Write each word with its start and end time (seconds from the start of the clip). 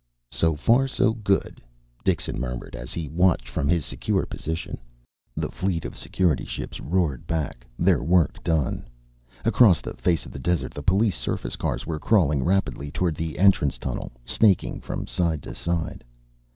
"So 0.31 0.55
far 0.55 0.87
so 0.87 1.13
good," 1.13 1.61
Dixon 2.03 2.39
murmured, 2.39 2.75
as 2.75 2.91
he 2.91 3.07
watched 3.07 3.47
from 3.47 3.67
his 3.69 3.85
secure 3.85 4.25
position. 4.25 4.79
The 5.35 5.51
fleet 5.51 5.85
of 5.85 5.95
Security 5.95 6.43
ships 6.43 6.79
roared 6.79 7.27
back, 7.27 7.67
their 7.77 8.01
work 8.01 8.43
done. 8.43 8.87
Across 9.45 9.81
the 9.81 9.93
face 9.95 10.25
of 10.25 10.31
the 10.31 10.39
desert 10.39 10.73
the 10.73 10.81
police 10.81 11.19
surface 11.19 11.55
cars 11.55 11.85
were 11.85 11.99
crawling 11.99 12.43
rapidly 12.43 12.89
toward 12.89 13.13
the 13.13 13.37
entrance 13.37 13.77
tunnel, 13.77 14.11
snaking 14.25 14.81
from 14.81 15.05
side 15.05 15.43
to 15.43 15.53
side. 15.53 16.03